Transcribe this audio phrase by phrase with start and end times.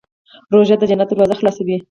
[0.53, 1.75] روژه د جنت دروازې خلاصوي.